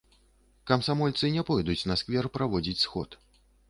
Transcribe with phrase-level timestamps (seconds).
[0.71, 3.25] Камсамольцы не пойдуць на сквер праводзіць сход.